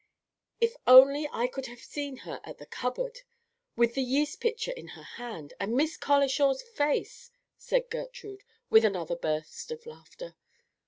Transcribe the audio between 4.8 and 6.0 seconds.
her hand, and Miss